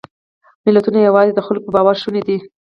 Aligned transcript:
ملتونه 0.65 0.99
یواځې 1.01 1.31
د 1.35 1.39
خلکو 1.47 1.65
په 1.67 1.73
باور 1.75 1.95
شوني 2.03 2.21
دي. 2.27 2.37